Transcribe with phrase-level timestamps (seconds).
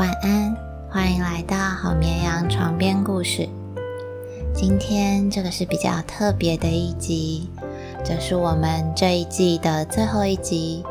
[0.00, 0.56] 晚安，
[0.88, 3.46] 欢迎来到好绵羊床边故事。
[4.54, 7.50] 今天这个是比较特别的一集，
[8.02, 10.82] 这是我们这一季的最后一集。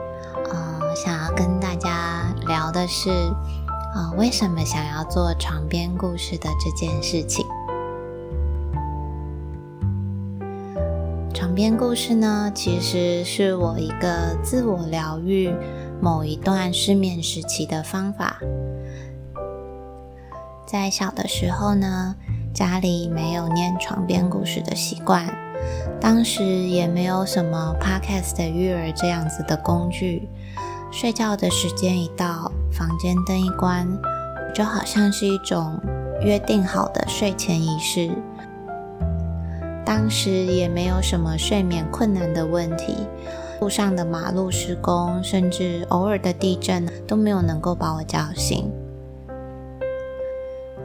[0.51, 3.09] 呃，想要跟大家聊的是，
[3.95, 7.43] 呃，为什么想要做床边故事的这件事情。
[11.33, 15.51] 床边故事呢，其实是我一个自我疗愈
[15.99, 18.39] 某一段失眠时期的方法。
[20.71, 22.15] 在小的时候呢，
[22.53, 25.27] 家里没有念床边故事的习惯，
[25.99, 30.29] 当时也没有什么 podcast 的育儿这样子的工具。
[30.91, 33.87] 睡觉的时间一到，房间灯一关，
[34.53, 35.75] 就好像是一种
[36.21, 38.11] 约定好的睡前仪式。
[39.83, 42.95] 当时也没有什么睡眠困难的问题，
[43.59, 48.71] 路上的马路施工，甚至偶尔的地震都没有能够把我叫醒。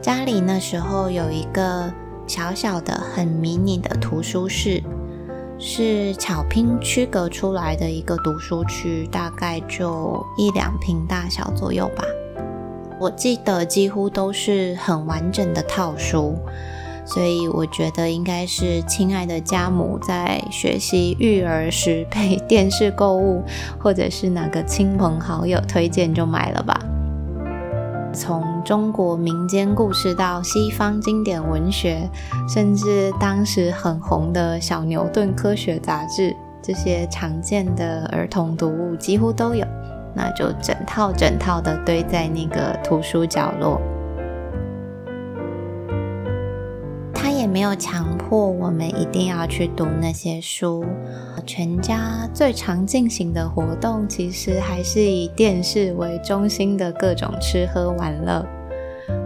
[0.05, 1.91] 家里那时候有一个
[2.27, 4.79] 小小的、很迷你的图书室。
[5.57, 12.03] 是巧拼区隔出来的一个读书区，大概就一两平大小左右吧。
[12.99, 16.35] 我记得几乎都是很完整的套书，
[17.03, 23.41] 所以我觉得应该是亲爱的家母在学习育儿时 被电视购物，
[23.79, 26.79] 或者是哪个亲朋好友推荐就买了吧。
[28.15, 32.09] 从中国民间故事到西方经典文学，
[32.47, 39.67] 甚至当时很红的小牛顿科学杂志，这些常见的儿童读物几乎都有，
[40.15, 43.81] 那就整套整套的堆在那个图书角落。
[47.47, 50.85] 没有强迫我们一定要去读那些书。
[51.45, 58.45] 全家最常进行的活动，其实还是以电视为中心的各种吃喝玩乐。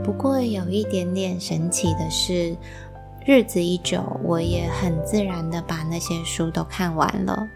[0.04, 2.56] 不过有一点点神奇的是，
[3.26, 7.48] 日子一久，我也很自然的把那些书都看完了。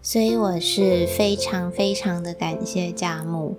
[0.00, 3.56] 所以我是非常非常的感谢家母，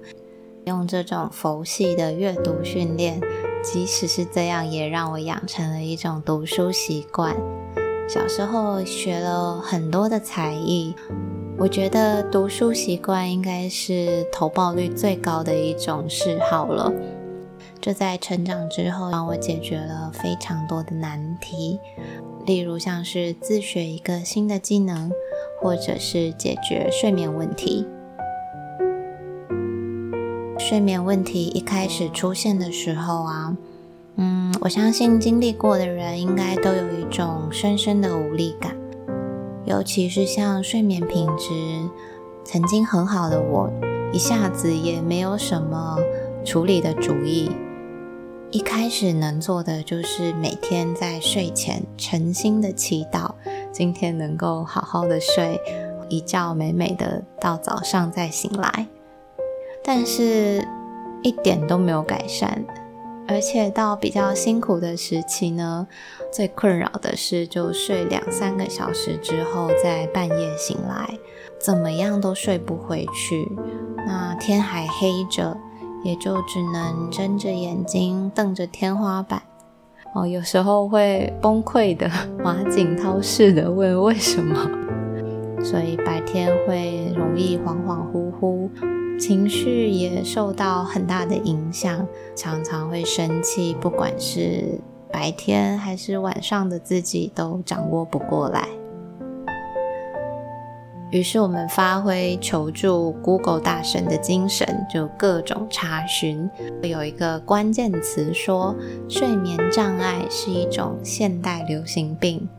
[0.66, 3.20] 用这种佛系的阅读训练。
[3.64, 7.36] 即使是这样，也让我养成了一种读书习惯。
[8.10, 10.94] 小时候学了很多的才艺，
[11.58, 16.92] 我觉得读书习惯应该是投报率最高的一种嗜好了。
[17.80, 21.80] 这在成长之后，帮我解决了非常多的难题，
[22.46, 25.10] 例如像是自学一个新的技能，
[25.62, 27.88] 或者是解决睡眠问题。
[30.58, 33.58] 睡眠问题一开始出现的时候啊，
[34.16, 38.76] 嗯，我相信经历过的人应该都有一种深深的无力感，
[39.66, 41.90] 尤其是像睡眠品质
[42.46, 43.70] 曾经很好的我，
[44.14, 45.98] 一下子也没有什么
[46.46, 47.52] 处理的主意。
[48.52, 53.32] 一开始能做的就是每天在睡前诚心的祈祷，
[53.72, 55.60] 今天能够好好的睡
[56.10, 58.88] 一觉，美美的到早上再醒来。
[59.84, 60.66] 但是，
[61.22, 62.64] 一点都没有改善，
[63.28, 65.86] 而且到比较辛苦的时期呢，
[66.32, 71.18] 最困扰的是，就睡两三个小时之后，在半夜醒来，
[71.60, 73.52] 怎么样都睡不回去。
[74.06, 75.58] 那天还黑着，
[76.04, 79.42] 也就只能睁着眼睛瞪着天花板。
[80.14, 82.10] 哦，有时候会崩溃的，
[82.44, 84.70] 马景涛似的问为什么。
[85.64, 88.70] 所以白天会容易恍恍惚惚。
[89.20, 94.80] 情绪也受到很大的影响，常常会生气，不管是
[95.12, 98.68] 白天还是晚上的自己都掌握不过来。
[101.12, 106.50] 于是我们发挥求助 Google 大神的精神，就各种查询。
[106.82, 108.76] 有一个关键词说
[109.08, 112.50] 睡眠障碍是一种现代流行病，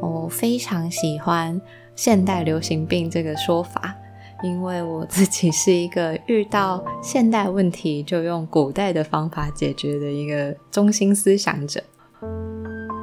[0.00, 1.58] 我非常喜欢
[1.96, 3.96] 现代流行病这个说法。
[4.42, 11.80] 因为我自己是一个遇到现代问题就用古代的方法解决的一个中心思想者，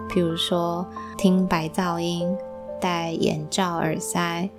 [0.09, 0.85] 譬如说
[1.17, 2.35] 听白噪音、
[2.81, 4.49] 戴眼罩、耳塞、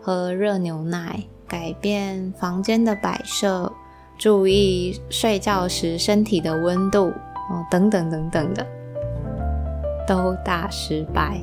[0.00, 3.72] 喝热牛奶、改变房间的摆设、
[4.16, 7.08] 注意睡觉时身体的温度
[7.50, 8.66] 哦，等等等等的，
[10.06, 11.40] 都大失败。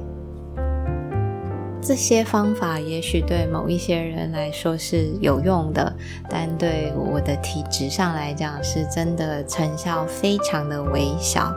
[1.87, 5.95] 这些方法也许对某一些人来说是有用的，
[6.27, 11.53] 但对我的体质上来讲，是真的成效非常的微小。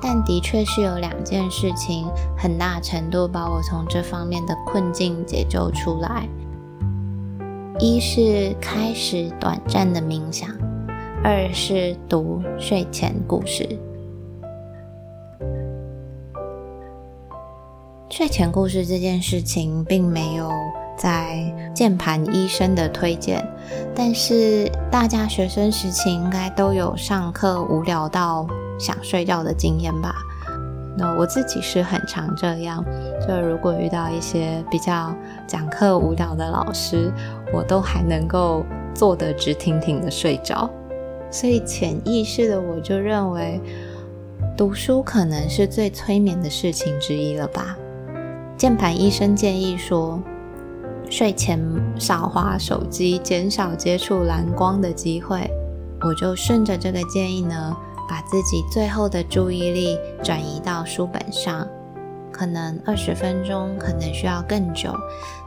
[0.00, 2.06] 但的确是有两件事情，
[2.38, 6.28] 很大程度把我从这方面的困境解救出来。
[7.80, 10.48] 一是开始短暂的冥想，
[11.24, 13.76] 二是读睡前故事。
[18.16, 20.50] 睡前故事这件事情并没有
[20.96, 23.46] 在键盘医生的推荐，
[23.94, 28.46] 但是大家学生时期应该都有上课无聊到
[28.78, 30.14] 想睡觉的经验吧？
[30.96, 32.82] 那我自己是很常这样，
[33.28, 35.14] 就如果遇到一些比较
[35.46, 37.12] 讲课无聊的老师，
[37.52, 38.64] 我都还能够
[38.94, 40.70] 坐得直挺挺的睡着，
[41.30, 43.60] 所以潜意识的我就认为
[44.56, 47.76] 读书可能是最催眠的事情之一了吧。
[48.56, 50.18] 键盘医生建议说，
[51.10, 51.60] 睡前
[51.98, 55.50] 少划手机，减少接触蓝光的机会。
[56.00, 57.76] 我就顺着这个建议呢，
[58.08, 61.66] 把自己最后的注意力转移到书本上。
[62.32, 64.94] 可能二十分钟，可能需要更久。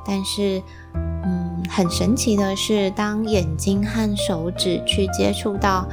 [0.06, 0.62] 但是，
[0.94, 5.88] 嗯，很神奇的是，当眼睛和手指去接触到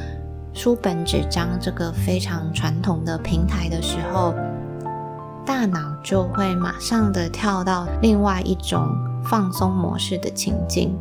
[0.52, 4.34] 书本纸张这个非常传统的平台的时候，
[5.46, 8.88] 大脑就会马上的跳到另外一种
[9.24, 10.92] 放松模式的情境，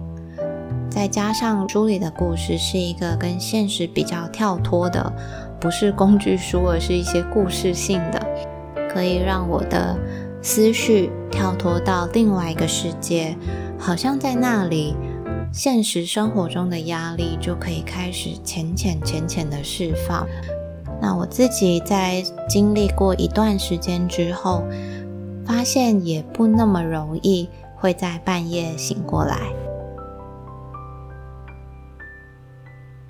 [0.87, 5.11] 再加上书里的故事是一个跟现实比较跳脱的，
[5.59, 8.23] 不是工具书，而是一些故事性的，
[8.93, 9.97] 可以让我的
[10.43, 13.35] 思绪跳脱到另外一个世界，
[13.79, 14.95] 好像在那里，
[15.51, 20.27] 现实生活中的压力就可以开始浅浅浅浅的释放。
[21.01, 24.63] 那我自己在经历过一段时间之后，
[25.45, 29.37] 发现也不那么容易会在半夜醒过来。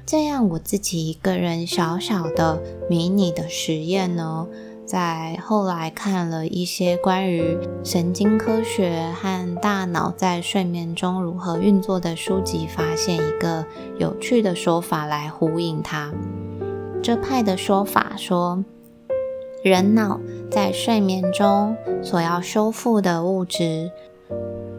[0.06, 4.46] 这样我自己一个人小小的迷你的实验呢，
[4.86, 13.66] 在后来看了一些关于神经科学和大脑在睡眠中如何运作的书籍，发现一个
[13.98, 16.12] 有趣的说法来呼应它。
[17.06, 18.66] 这派的说法说，
[19.64, 20.20] 人脑
[20.50, 23.92] 在睡眠中所要修复的物质，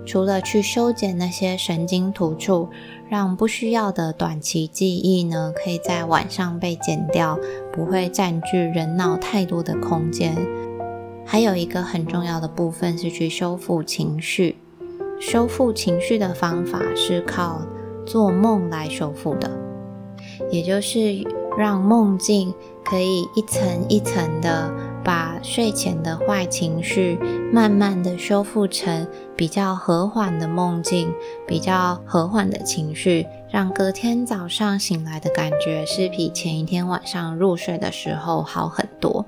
[0.04, 2.68] 除了去修剪那些神经突触，
[3.08, 7.38] 让不需要的短期记忆呢，可以在晚上被剪掉，
[7.72, 10.34] 不会占据人脑太多的空间。
[11.24, 14.56] 还有一个很重要的部分是去修复情绪。
[15.20, 17.62] 修复情绪的方法是靠
[18.04, 19.48] 做梦来修复的，
[20.50, 21.24] 也就是。
[21.56, 22.52] 让梦境
[22.84, 24.70] 可以一层一层的
[25.02, 27.18] 把睡前的坏情绪
[27.52, 29.06] 慢慢的修复成
[29.36, 31.12] 比较和缓的梦境，
[31.46, 39.24] 比较和缓的情绪，让隔天早上醒来的感觉是比前一天晚上入睡的时候好很多。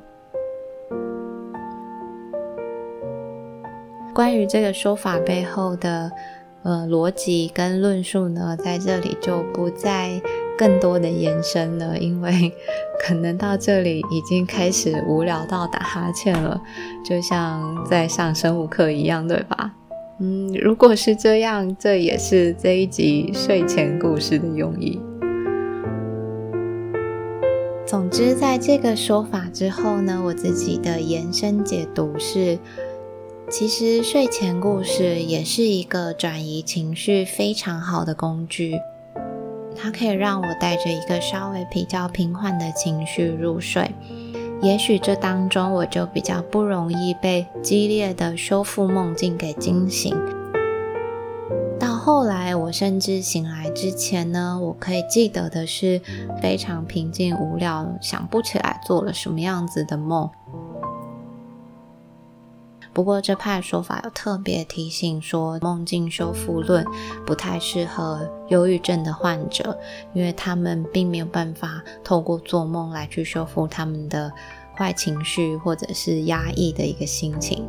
[4.15, 6.11] 关于这个说法背后的
[6.65, 10.21] 呃逻辑跟论述呢，在这里就不再。
[10.59, 12.53] 更多的延伸了，因为
[13.07, 16.61] 可能到这里已经开始无聊到打哈欠了，
[17.05, 19.73] 就像在上生物课一样，对吧？
[20.21, 25.01] 嗯，如果是这样，这也是这一集睡前故事的用意。
[27.87, 32.59] 总之，在这个说法之后呢，我自己的延伸解读是，
[33.49, 38.81] 其实睡前故事也是一个转移情绪非常好的工具。
[39.81, 43.95] 它可以让我带着一个稍微比较平缓的情绪入睡，
[44.61, 50.15] 也许这当中我就比较不容易被激烈的修复梦境给惊醒。
[51.79, 56.01] 到后来，我甚至醒来之前呢，我可以记得的是
[56.43, 60.29] 非常平静、无聊，想不起来做了什么样子的梦。
[62.93, 66.85] 不过这派说法有特别提醒说，梦境修复论
[67.25, 69.79] 不太适合忧郁症的患者，
[70.15, 74.33] 因为他们并没有办法透过做梦来去修复他们的
[74.77, 77.67] 坏情绪或者是压抑的一个心情。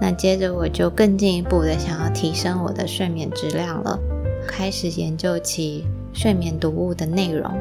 [0.00, 3.98] 那接着我就更进一步的想要提升我的睡眠质量了，
[4.46, 7.52] 开始研究起睡眠读物的内容。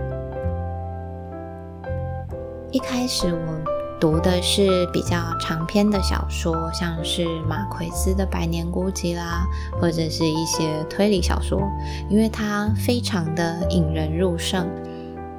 [2.69, 9.45] 一开始我读的是比较长篇的小说，像是马奎斯的《百年孤寂》啦，
[9.79, 11.61] 或者是一些推理小说，
[12.09, 14.67] 因为它非常的引人入胜。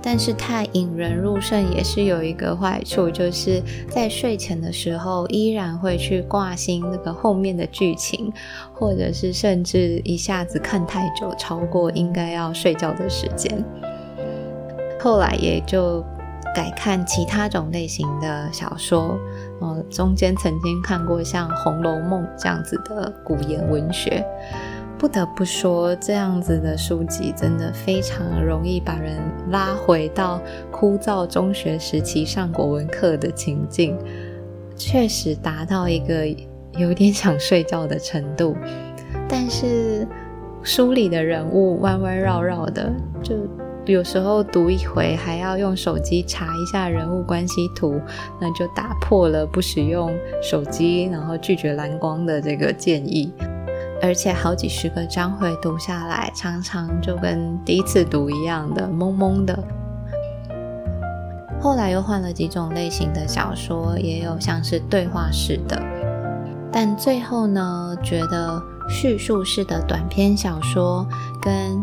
[0.00, 8.32] 但是太引人入胜也是有一个坏处，就是在睡前的时候依然会去挂心那个后面的剧情，
[8.72, 13.62] 或者是甚至一下子看太久，超过应该要睡觉的时间。
[14.98, 16.02] 后来也就。
[16.58, 19.16] 改看其他种类型的小说，
[19.60, 24.26] 呃，中间曾经看过像《红楼梦》这样子的古言文学，
[24.98, 33.96] 不得不说，这样子的书籍真的非常容易把人拉回到枯燥中学时期上国文课的情境，
[34.74, 36.26] 确实达到一个
[36.72, 38.56] 有点想睡觉的程度。
[39.28, 40.04] 但是
[40.64, 43.36] 书里的人物弯弯绕绕的，就
[43.92, 48.00] 有时候读一回还要用手机查一下人物关系图，
[48.38, 53.32] 那就打破了不使用手机然后拒绝蓝光的这个建议。
[54.00, 59.58] 而且好几十个章回读下来，常常就跟第一次读一样的懵懵的。
[61.60, 65.82] 后来又换了几种类型的小说，也有像是对话式的，
[66.70, 71.04] 但最后呢，觉得叙述式的短篇小说
[71.42, 71.82] 跟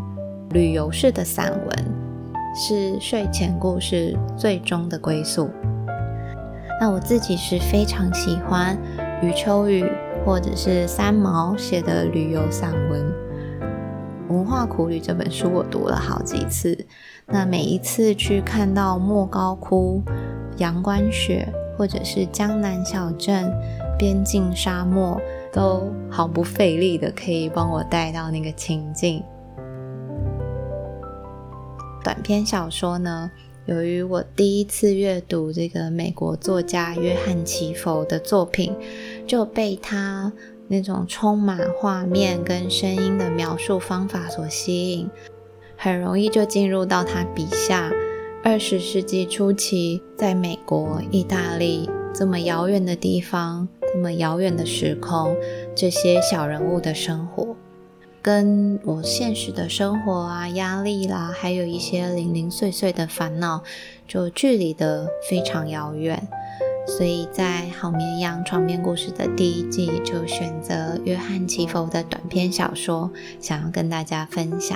[0.51, 1.85] 旅游式的散文
[2.55, 5.49] 是睡前故事最终的归宿。
[6.79, 8.77] 那我自己是非常喜欢
[9.21, 9.85] 余秋雨。
[10.25, 12.99] 或者是三毛写的旅游散文
[14.33, 16.75] 《文化苦旅》这本书，我读了好几次。
[17.27, 20.01] 那每一次去看到莫高窟、
[20.57, 21.47] 阳关雪，
[21.77, 23.53] 或者是江南小镇、
[23.99, 25.21] 边境沙漠，
[25.53, 29.23] 都毫不费力的可以帮我带到那个情境。
[32.05, 33.31] 短篇小说呢？
[33.65, 38.71] 由于我第一次阅读这个美国作家约翰·奇佛的作品，
[39.25, 40.31] 就被他
[40.67, 45.09] 那种充满画面跟声音的描述方法所吸引，
[45.75, 47.91] 很容易就进入到他笔下
[48.43, 55.35] 二十世纪初期在美国、意大利这么遥远的地方、这么遥远的时空，
[55.75, 57.55] 这些小人物的生活。
[58.25, 63.61] 跟我现实的生活啊、压力啦，还有一些零零碎碎的烦恼，
[64.07, 66.27] 就距离的非常遥远。
[66.87, 74.75] 所以在《好绵羊床边故事》的第一季，就选择约翰奇佛的短篇小说，想要跟大家分享。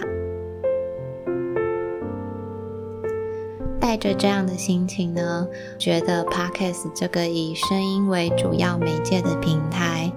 [3.80, 5.48] 带着这样的心情呢，
[5.80, 10.12] 觉得 Podcast 这个以声音为主要媒介的平台。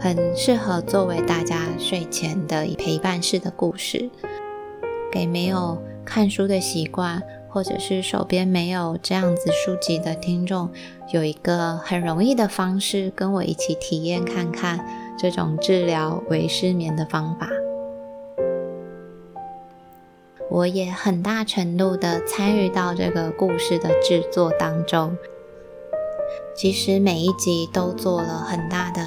[0.00, 4.08] 很适合作为大家睡前的陪伴式的故事，
[5.12, 5.76] 给没有
[6.06, 10.70] 看书的习惯，或者是手边没有这样子书籍的听众，
[11.12, 14.82] 有一个很容易的方式，跟我一起体验看看
[15.18, 17.50] 这种治疗为失眠的方法。
[20.48, 25.14] 我也很大程度的参与到这个故事的制作当中，
[26.56, 29.02] 其实每一集都做了很大的。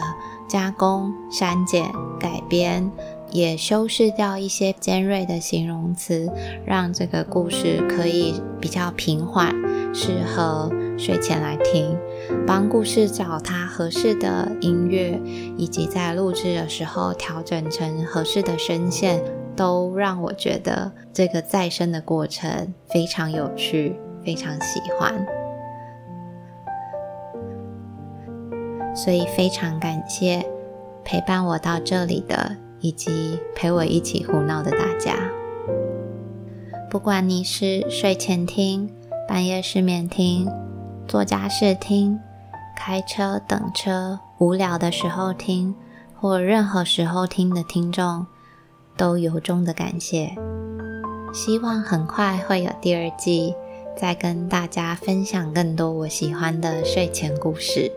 [0.54, 2.92] 加工、删减、改编，
[3.32, 6.32] 也修饰掉一些尖锐的形容词，
[6.64, 9.52] 让这个故事可以比较平缓，
[9.96, 11.98] 适合睡前来听。
[12.46, 15.20] 帮故事找它合适的音乐，
[15.58, 19.24] 以及在录制的时候调整成合适的声线，
[19.56, 25.43] 都让我觉得这个再生的过程非常有趣，非常喜欢。
[28.94, 30.46] 所以非常感谢
[31.04, 35.16] 陪伴我到这里的，以及陪我一起胡闹的大家。
[36.90, 38.90] 不管你是睡前听、
[39.28, 40.48] 半夜失眠听、
[41.08, 42.20] 做家事听、
[42.76, 45.74] 开车等车无聊的时候听，
[46.16, 48.28] 或任何时候听的听众，
[48.96, 50.36] 都由衷的感谢。
[51.34, 53.56] 希望很快会有第二季，
[53.98, 57.92] 再跟大家分享更多我喜欢的睡前故事。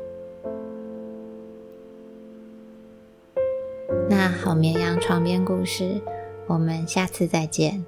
[4.47, 6.01] 好绵羊床边故事，
[6.47, 7.85] 我们下次再见。